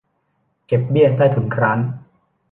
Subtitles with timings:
[0.67, 1.79] เก็บเบี้ยใต้ถุนร้าน